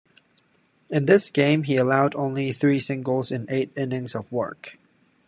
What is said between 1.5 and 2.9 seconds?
he allowed only three